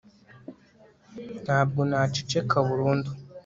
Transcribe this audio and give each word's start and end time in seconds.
ntabwo 1.43 1.79
naceceka 1.89 2.55
burundu 2.67 3.09